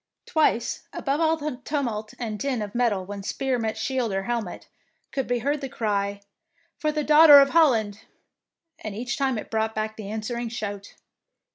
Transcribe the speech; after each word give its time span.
Twice, 0.25 0.87
above 0.93 1.21
all 1.21 1.37
the 1.37 1.57
tumult 1.63 2.15
and 2.17 2.39
din 2.39 2.63
of 2.63 2.73
metal 2.73 3.05
when 3.05 3.21
spear 3.21 3.59
met 3.59 3.77
shield 3.77 4.11
or 4.11 4.23
hel 4.23 4.41
met, 4.41 4.67
could 5.11 5.27
be 5.27 5.37
heard 5.45 5.61
the 5.61 5.69
cry," 5.69 6.21
For 6.79 6.91
the 6.91 7.03
Daughter 7.03 7.37
of 7.39 7.51
Holland," 7.51 7.99
and 8.79 8.95
each 8.95 9.15
time 9.15 9.37
it 9.37 9.51
brought 9.51 9.75
the 9.75 10.09
answering 10.09 10.49
shout. 10.49 10.95